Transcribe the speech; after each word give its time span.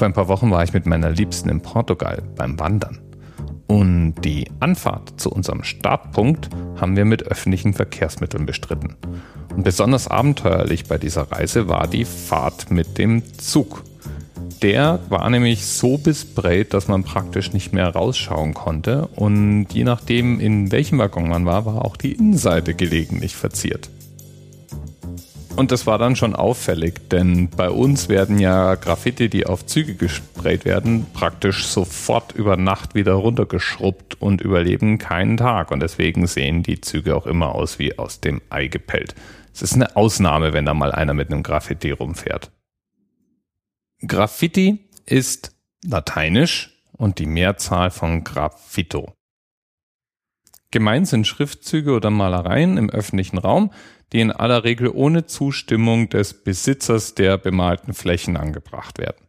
Vor 0.00 0.06
ein 0.06 0.14
paar 0.14 0.28
Wochen 0.28 0.50
war 0.50 0.64
ich 0.64 0.72
mit 0.72 0.86
meiner 0.86 1.10
Liebsten 1.10 1.50
in 1.50 1.60
Portugal 1.60 2.22
beim 2.34 2.58
Wandern. 2.58 3.00
Und 3.66 4.14
die 4.24 4.50
Anfahrt 4.58 5.20
zu 5.20 5.30
unserem 5.30 5.62
Startpunkt 5.62 6.48
haben 6.80 6.96
wir 6.96 7.04
mit 7.04 7.24
öffentlichen 7.24 7.74
Verkehrsmitteln 7.74 8.46
bestritten. 8.46 8.96
Und 9.54 9.62
besonders 9.62 10.08
abenteuerlich 10.08 10.86
bei 10.86 10.96
dieser 10.96 11.30
Reise 11.30 11.68
war 11.68 11.86
die 11.86 12.06
Fahrt 12.06 12.70
mit 12.70 12.96
dem 12.96 13.22
Zug. 13.36 13.84
Der 14.62 15.00
war 15.10 15.28
nämlich 15.28 15.66
so 15.66 15.98
besprayt, 15.98 16.72
dass 16.72 16.88
man 16.88 17.04
praktisch 17.04 17.52
nicht 17.52 17.74
mehr 17.74 17.88
rausschauen 17.90 18.54
konnte. 18.54 19.06
Und 19.16 19.66
je 19.70 19.84
nachdem, 19.84 20.40
in 20.40 20.72
welchem 20.72 20.98
Waggon 20.98 21.28
man 21.28 21.44
war, 21.44 21.66
war 21.66 21.84
auch 21.84 21.98
die 21.98 22.12
Innenseite 22.12 22.72
gelegentlich 22.72 23.36
verziert. 23.36 23.90
Und 25.60 25.72
das 25.72 25.86
war 25.86 25.98
dann 25.98 26.16
schon 26.16 26.34
auffällig, 26.34 27.10
denn 27.10 27.50
bei 27.50 27.68
uns 27.68 28.08
werden 28.08 28.38
ja 28.38 28.76
Graffiti, 28.76 29.28
die 29.28 29.44
auf 29.44 29.66
Züge 29.66 29.94
gesprayt 29.94 30.64
werden, 30.64 31.04
praktisch 31.12 31.66
sofort 31.66 32.32
über 32.32 32.56
Nacht 32.56 32.94
wieder 32.94 33.12
runtergeschrubbt 33.12 34.18
und 34.22 34.40
überleben 34.40 34.96
keinen 34.96 35.36
Tag. 35.36 35.70
Und 35.70 35.80
deswegen 35.80 36.26
sehen 36.26 36.62
die 36.62 36.80
Züge 36.80 37.14
auch 37.14 37.26
immer 37.26 37.54
aus 37.54 37.78
wie 37.78 37.98
aus 37.98 38.20
dem 38.20 38.40
Ei 38.48 38.68
gepellt. 38.68 39.14
Es 39.52 39.60
ist 39.60 39.74
eine 39.74 39.96
Ausnahme, 39.96 40.54
wenn 40.54 40.64
da 40.64 40.72
mal 40.72 40.92
einer 40.92 41.12
mit 41.12 41.30
einem 41.30 41.42
Graffiti 41.42 41.90
rumfährt. 41.90 42.50
Graffiti 44.00 44.88
ist 45.04 45.54
lateinisch 45.84 46.70
und 46.92 47.18
die 47.18 47.26
Mehrzahl 47.26 47.90
von 47.90 48.24
Graffito. 48.24 49.12
Gemeint 50.70 51.08
sind 51.08 51.26
Schriftzüge 51.26 51.92
oder 51.92 52.10
Malereien 52.10 52.78
im 52.78 52.88
öffentlichen 52.88 53.38
Raum, 53.38 53.72
die 54.12 54.20
in 54.20 54.32
aller 54.32 54.64
Regel 54.64 54.90
ohne 54.92 55.26
Zustimmung 55.26 56.08
des 56.08 56.42
Besitzers 56.44 57.14
der 57.14 57.38
bemalten 57.38 57.94
Flächen 57.94 58.36
angebracht 58.36 58.98
werden. 58.98 59.26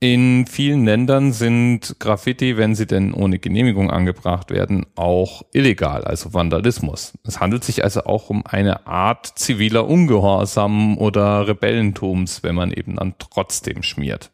In 0.00 0.46
vielen 0.46 0.84
Ländern 0.84 1.32
sind 1.32 1.96
Graffiti, 1.98 2.58
wenn 2.58 2.74
sie 2.74 2.86
denn 2.86 3.14
ohne 3.14 3.38
Genehmigung 3.38 3.90
angebracht 3.90 4.50
werden, 4.50 4.84
auch 4.96 5.42
illegal, 5.52 6.04
also 6.04 6.34
Vandalismus. 6.34 7.14
Es 7.24 7.40
handelt 7.40 7.64
sich 7.64 7.84
also 7.84 8.04
auch 8.04 8.28
um 8.28 8.44
eine 8.44 8.86
Art 8.86 9.26
ziviler 9.38 9.88
Ungehorsam 9.88 10.98
oder 10.98 11.48
Rebellentums, 11.48 12.42
wenn 12.42 12.54
man 12.54 12.70
eben 12.70 12.96
dann 12.96 13.14
trotzdem 13.18 13.82
schmiert. 13.82 14.30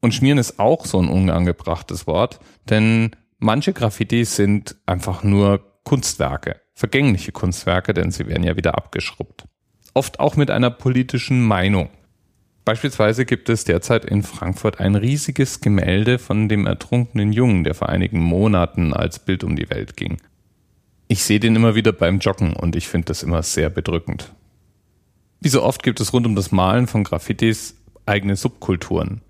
Und 0.00 0.14
schmieren 0.14 0.38
ist 0.38 0.58
auch 0.58 0.86
so 0.86 0.98
ein 0.98 1.08
unangebrachtes 1.08 2.06
Wort, 2.06 2.40
denn 2.70 3.10
manche 3.38 3.74
Graffitis 3.74 4.36
sind 4.36 4.76
einfach 4.86 5.22
nur 5.22 5.80
Kunstwerke 5.84 6.62
vergängliche 6.78 7.32
Kunstwerke, 7.32 7.92
denn 7.92 8.12
sie 8.12 8.28
werden 8.28 8.44
ja 8.44 8.56
wieder 8.56 8.78
abgeschrubbt. 8.78 9.48
Oft 9.94 10.20
auch 10.20 10.36
mit 10.36 10.48
einer 10.48 10.70
politischen 10.70 11.44
Meinung. 11.44 11.90
Beispielsweise 12.64 13.26
gibt 13.26 13.48
es 13.48 13.64
derzeit 13.64 14.04
in 14.04 14.22
Frankfurt 14.22 14.78
ein 14.78 14.94
riesiges 14.94 15.60
Gemälde 15.60 16.20
von 16.20 16.48
dem 16.48 16.68
ertrunkenen 16.68 17.32
Jungen, 17.32 17.64
der 17.64 17.74
vor 17.74 17.88
einigen 17.88 18.20
Monaten 18.20 18.92
als 18.92 19.18
Bild 19.18 19.42
um 19.42 19.56
die 19.56 19.68
Welt 19.70 19.96
ging. 19.96 20.18
Ich 21.08 21.24
sehe 21.24 21.40
den 21.40 21.56
immer 21.56 21.74
wieder 21.74 21.90
beim 21.90 22.20
Joggen 22.20 22.52
und 22.52 22.76
ich 22.76 22.86
finde 22.86 23.06
das 23.06 23.24
immer 23.24 23.42
sehr 23.42 23.70
bedrückend. 23.70 24.32
Wie 25.40 25.48
so 25.48 25.64
oft 25.64 25.82
gibt 25.82 25.98
es 25.98 26.12
rund 26.12 26.26
um 26.26 26.36
das 26.36 26.52
Malen 26.52 26.86
von 26.86 27.02
Graffitis 27.02 27.74
eigene 28.06 28.36
Subkulturen. 28.36 29.22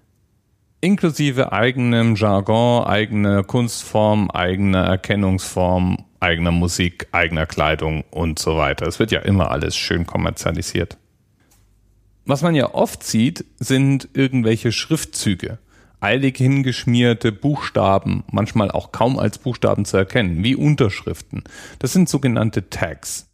Inklusive 0.83 1.51
eigenem 1.51 2.15
Jargon, 2.15 2.85
eigener 2.85 3.43
Kunstform, 3.43 4.31
eigener 4.31 4.85
Erkennungsform 4.85 6.05
eigener 6.21 6.53
Musik, 6.53 7.09
eigener 7.13 7.47
Kleidung 7.47 8.05
und 8.11 8.39
so 8.39 8.57
weiter. 8.57 8.87
Es 8.87 8.99
wird 8.99 9.11
ja 9.11 9.21
immer 9.21 9.51
alles 9.51 9.77
schön 9.77 10.07
kommerzialisiert. 10.07 10.99
Was 12.25 12.43
man 12.43 12.55
ja 12.55 12.75
oft 12.75 13.03
sieht, 13.03 13.45
sind 13.59 14.09
irgendwelche 14.13 14.71
Schriftzüge. 14.73 15.59
Eilig 16.01 16.37
hingeschmierte 16.37 17.33
Buchstaben, 17.33 18.23
manchmal 18.31 18.71
auch 18.71 18.93
kaum 18.93 19.19
als 19.19 19.39
Buchstaben 19.39 19.85
zu 19.85 19.97
erkennen, 19.97 20.45
wie 20.45 20.55
Unterschriften. 20.55 21.43
Das 21.79 21.93
sind 21.93 22.09
sogenannte 22.09 22.71
Tags. 22.71 23.29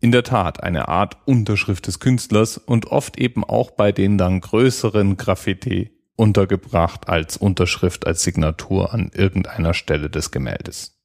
In 0.00 0.12
der 0.12 0.22
Tat 0.22 0.62
eine 0.62 0.88
Art 0.88 1.16
Unterschrift 1.24 1.86
des 1.86 1.98
Künstlers 1.98 2.58
und 2.58 2.86
oft 2.86 3.18
eben 3.18 3.42
auch 3.42 3.70
bei 3.70 3.90
den 3.90 4.18
dann 4.18 4.40
größeren 4.40 5.16
Graffiti 5.16 5.90
untergebracht 6.14 7.08
als 7.08 7.38
Unterschrift, 7.38 8.06
als 8.06 8.22
Signatur 8.22 8.92
an 8.92 9.10
irgendeiner 9.14 9.74
Stelle 9.74 10.10
des 10.10 10.30
Gemäldes. 10.30 10.99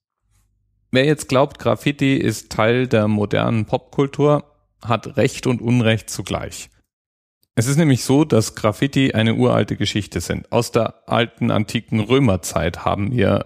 Wer 0.91 1.05
jetzt 1.05 1.29
glaubt, 1.29 1.59
Graffiti 1.59 2.15
ist 2.15 2.51
Teil 2.51 2.87
der 2.87 3.07
modernen 3.07 3.65
Popkultur, 3.65 4.43
hat 4.83 5.17
Recht 5.17 5.47
und 5.47 5.61
Unrecht 5.61 6.09
zugleich. 6.09 6.69
Es 7.55 7.67
ist 7.67 7.77
nämlich 7.77 8.03
so, 8.03 8.25
dass 8.25 8.55
Graffiti 8.55 9.13
eine 9.13 9.35
uralte 9.35 9.77
Geschichte 9.77 10.19
sind. 10.19 10.51
Aus 10.51 10.71
der 10.71 11.07
alten 11.07 11.51
antiken 11.51 12.01
Römerzeit 12.01 12.83
haben 12.83 13.11
wir 13.11 13.45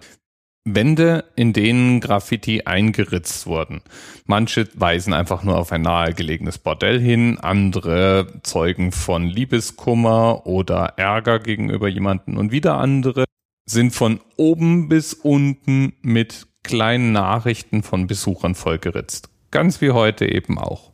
Wände, 0.64 1.24
in 1.36 1.52
denen 1.52 2.00
Graffiti 2.00 2.62
eingeritzt 2.62 3.46
wurden. 3.46 3.82
Manche 4.26 4.68
weisen 4.74 5.12
einfach 5.12 5.42
nur 5.42 5.56
auf 5.56 5.72
ein 5.72 5.82
nahegelegenes 5.82 6.58
Bordell 6.58 7.00
hin, 7.00 7.38
andere 7.38 8.40
zeugen 8.42 8.92
von 8.92 9.24
Liebeskummer 9.24 10.46
oder 10.46 10.94
Ärger 10.96 11.38
gegenüber 11.38 11.88
jemanden 11.88 12.36
und 12.36 12.52
wieder 12.52 12.76
andere 12.76 13.24
sind 13.64 13.92
von 13.92 14.20
oben 14.36 14.88
bis 14.88 15.14
unten 15.14 15.94
mit 16.02 16.46
kleinen 16.62 17.12
Nachrichten 17.12 17.82
von 17.82 18.06
Besuchern 18.06 18.54
vollgeritzt. 18.54 19.28
Ganz 19.50 19.80
wie 19.80 19.90
heute 19.90 20.30
eben 20.30 20.58
auch. 20.58 20.90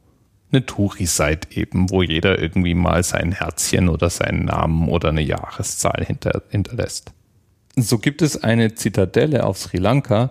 Eine 0.51 0.65
Touri-Site 0.65 1.49
eben, 1.51 1.91
wo 1.91 2.03
jeder 2.03 2.41
irgendwie 2.41 2.75
mal 2.75 3.03
sein 3.03 3.33
Herzchen 3.33 3.89
oder 3.89 4.09
seinen 4.09 4.45
Namen 4.45 4.89
oder 4.89 5.11
eine 5.11 5.23
Jahreszahl 5.23 6.05
hinter, 6.05 6.43
hinterlässt. 6.49 7.13
So 7.77 7.99
gibt 7.99 8.23
es 8.23 8.43
eine 8.43 8.75
Zitadelle 8.75 9.45
auf 9.45 9.59
Sri 9.59 9.77
Lanka, 9.79 10.31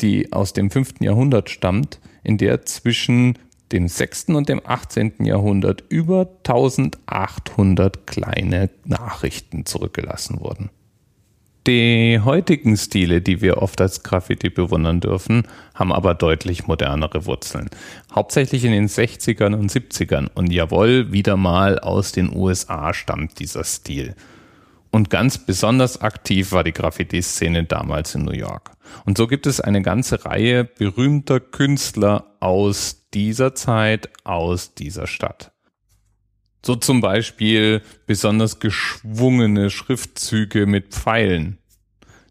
die 0.00 0.32
aus 0.32 0.52
dem 0.52 0.70
5. 0.70 0.94
Jahrhundert 1.00 1.50
stammt, 1.50 2.00
in 2.24 2.38
der 2.38 2.64
zwischen 2.66 3.38
dem 3.70 3.86
6. 3.86 4.30
und 4.30 4.48
dem 4.48 4.60
18. 4.64 5.24
Jahrhundert 5.24 5.84
über 5.88 6.28
1800 6.38 8.06
kleine 8.06 8.70
Nachrichten 8.84 9.66
zurückgelassen 9.66 10.40
wurden. 10.40 10.70
Die 11.66 12.18
heutigen 12.24 12.76
Stile, 12.78 13.20
die 13.20 13.42
wir 13.42 13.58
oft 13.58 13.82
als 13.82 14.02
Graffiti 14.02 14.48
bewundern 14.48 15.00
dürfen, 15.00 15.46
haben 15.74 15.92
aber 15.92 16.14
deutlich 16.14 16.66
modernere 16.66 17.26
Wurzeln. 17.26 17.68
Hauptsächlich 18.14 18.64
in 18.64 18.72
den 18.72 18.88
60ern 18.88 19.54
und 19.54 19.70
70ern. 19.70 20.28
Und 20.34 20.50
jawohl, 20.50 21.12
wieder 21.12 21.36
mal 21.36 21.78
aus 21.78 22.12
den 22.12 22.34
USA 22.34 22.94
stammt 22.94 23.38
dieser 23.40 23.64
Stil. 23.64 24.14
Und 24.90 25.10
ganz 25.10 25.36
besonders 25.36 26.00
aktiv 26.00 26.52
war 26.52 26.64
die 26.64 26.72
Graffiti-Szene 26.72 27.64
damals 27.64 28.14
in 28.14 28.24
New 28.24 28.32
York. 28.32 28.72
Und 29.04 29.18
so 29.18 29.26
gibt 29.26 29.46
es 29.46 29.60
eine 29.60 29.82
ganze 29.82 30.24
Reihe 30.24 30.64
berühmter 30.64 31.40
Künstler 31.40 32.36
aus 32.40 33.06
dieser 33.12 33.54
Zeit, 33.54 34.08
aus 34.24 34.74
dieser 34.74 35.06
Stadt. 35.06 35.52
So 36.62 36.76
zum 36.76 37.00
Beispiel 37.00 37.82
besonders 38.06 38.60
geschwungene 38.60 39.70
Schriftzüge 39.70 40.66
mit 40.66 40.88
Pfeilen. 40.88 41.58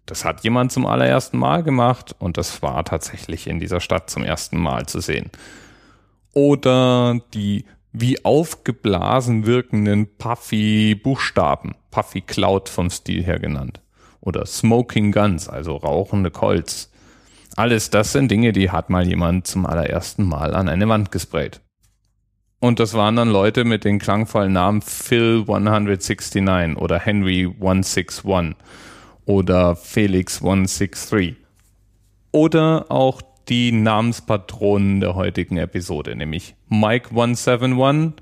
Das 0.06 0.26
hat 0.26 0.44
jemand 0.44 0.72
zum 0.72 0.86
allerersten 0.86 1.38
Mal 1.38 1.64
gemacht 1.64 2.16
und 2.18 2.38
das 2.38 2.62
war 2.62 2.84
tatsächlich 2.84 3.48
in 3.48 3.60
dieser 3.60 3.80
Stadt 3.80 4.10
zum 4.10 4.24
ersten 4.24 4.58
Mal 4.58 4.88
zu 4.88 5.02
sehen. 5.02 5.30
Oder 6.34 7.20
die 7.34 7.66
wie 7.92 8.24
aufgeblasen 8.24 9.46
wirkenden 9.46 10.08
Puffy 10.18 10.96
Buchstaben, 10.96 11.76
Puffy 11.92 12.22
Cloud 12.22 12.70
vom 12.70 12.90
Stil 12.90 13.24
her 13.24 13.40
genannt. 13.40 13.82
Oder 14.22 14.46
Smoking 14.46 15.12
Guns, 15.12 15.48
also 15.48 15.76
rauchende 15.76 16.30
Colts. 16.30 16.92
Alles 17.56 17.90
das 17.90 18.12
sind 18.12 18.30
Dinge, 18.30 18.52
die 18.52 18.70
hat 18.70 18.90
mal 18.90 19.08
jemand 19.08 19.48
zum 19.48 19.66
allerersten 19.66 20.24
Mal 20.24 20.56
an 20.56 20.70
eine 20.70 20.88
Wand 20.88 21.12
gesprayt. 21.12 21.62
Und 22.60 22.80
das 22.80 22.94
waren 22.94 23.16
dann 23.16 23.30
Leute 23.30 23.64
mit 23.64 23.86
den 23.86 24.00
klangvollen 24.00 24.52
Namen 24.52 24.82
Phil 24.82 25.46
169 25.48 26.78
oder 26.78 27.00
Henry 27.00 27.46
161 27.46 28.56
oder 29.26 29.76
Felix 29.78 30.42
163. 30.42 31.36
Oder 32.32 32.88
auch 32.90 33.22
die 33.48 33.72
Namenspatronen 33.72 35.00
der 35.00 35.16
heutigen 35.16 35.58
Episode, 35.58 36.16
nämlich 36.16 36.56
Mike 36.68 37.12
171 37.12 38.22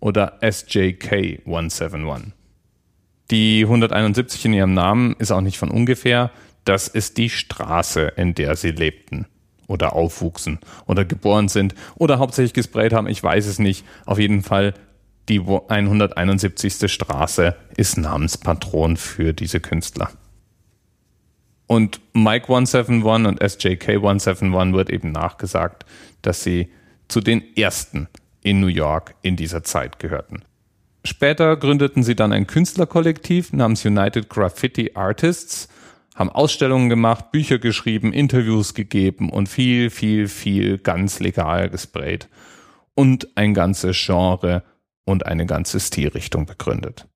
oder 0.00 0.38
SJK 0.42 1.42
171. 1.46 2.32
Die 3.30 3.62
171 3.62 4.44
in 4.44 4.52
ihrem 4.54 4.74
Namen 4.74 5.14
ist 5.18 5.30
auch 5.30 5.40
nicht 5.40 5.58
von 5.58 5.70
ungefähr. 5.70 6.30
Das 6.64 6.88
ist 6.88 7.16
die 7.16 7.30
Straße, 7.30 8.12
in 8.16 8.34
der 8.34 8.56
sie 8.56 8.72
lebten 8.72 9.26
oder 9.68 9.92
aufwuchsen 9.92 10.58
oder 10.86 11.04
geboren 11.04 11.48
sind 11.48 11.76
oder 11.94 12.18
hauptsächlich 12.18 12.54
gesprayt 12.54 12.92
haben, 12.92 13.06
ich 13.06 13.22
weiß 13.22 13.46
es 13.46 13.60
nicht. 13.60 13.84
Auf 14.04 14.18
jeden 14.18 14.42
Fall 14.42 14.74
die 15.28 15.40
171. 15.40 16.90
Straße 16.90 17.54
ist 17.76 17.98
Namenspatron 17.98 18.96
für 18.96 19.32
diese 19.32 19.60
Künstler. 19.60 20.10
Und 21.66 22.00
Mike 22.14 22.44
171 22.44 23.04
und 23.04 23.42
SJK 23.42 23.88
171 23.96 24.72
wird 24.72 24.90
eben 24.90 25.12
nachgesagt, 25.12 25.84
dass 26.22 26.42
sie 26.42 26.70
zu 27.08 27.20
den 27.20 27.56
ersten 27.56 28.08
in 28.42 28.60
New 28.60 28.68
York 28.68 29.14
in 29.20 29.36
dieser 29.36 29.62
Zeit 29.62 29.98
gehörten. 29.98 30.42
Später 31.04 31.56
gründeten 31.56 32.02
sie 32.02 32.16
dann 32.16 32.32
ein 32.32 32.46
Künstlerkollektiv 32.46 33.52
namens 33.52 33.84
United 33.84 34.28
Graffiti 34.30 34.92
Artists, 34.94 35.68
haben 36.18 36.30
Ausstellungen 36.30 36.88
gemacht, 36.88 37.30
Bücher 37.30 37.60
geschrieben, 37.60 38.12
Interviews 38.12 38.74
gegeben 38.74 39.30
und 39.30 39.48
viel, 39.48 39.88
viel, 39.88 40.26
viel 40.26 40.78
ganz 40.78 41.20
legal 41.20 41.70
gesprayt 41.70 42.28
und 42.94 43.36
ein 43.36 43.54
ganzes 43.54 43.96
Genre 44.04 44.64
und 45.04 45.26
eine 45.26 45.46
ganze 45.46 45.78
Stilrichtung 45.78 46.44
begründet. 46.44 47.06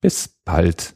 Bis 0.00 0.28
bald. 0.44 0.94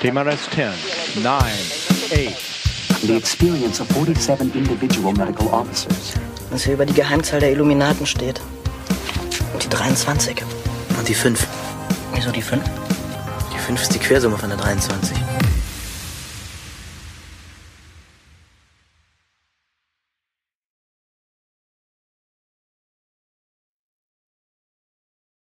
TMRS 0.00 0.48
10, 0.50 1.22
9, 1.22 1.34
8. 1.34 3.02
The 3.02 3.16
experience 3.16 3.80
of 3.80 3.88
47 3.88 4.54
individual 4.54 5.12
medical 5.12 5.48
officers. 5.48 6.14
Was 6.50 6.64
hier 6.64 6.74
über 6.74 6.86
die 6.86 6.94
Geheimzahl 6.94 7.40
der 7.40 7.52
Illuminaten 7.52 8.06
steht. 8.06 8.40
Und 9.52 9.62
die 9.62 9.68
23. 9.68 10.42
Und 10.98 11.08
die 11.08 11.14
5. 11.14 11.46
Wieso 12.14 12.30
die 12.30 12.42
5? 12.42 12.62
Die 13.52 13.58
5 13.58 13.82
ist 13.82 13.94
die 13.94 13.98
Quersumme 13.98 14.38
von 14.38 14.48
der 14.48 14.58
23. 14.58 15.16